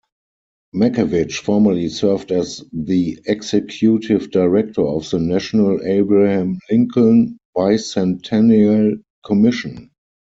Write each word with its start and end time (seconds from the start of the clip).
Mackevich 0.73 1.41
formerly 1.43 1.87
served 1.87 2.31
as 2.31 2.63
the 2.73 3.21
Executive 3.27 4.31
Director 4.31 4.81
of 4.81 5.07
the 5.11 5.19
national 5.19 5.79
Abraham 5.85 6.57
Lincoln 6.71 7.37
Bicentennial 7.55 8.99
Commission. 9.23 9.91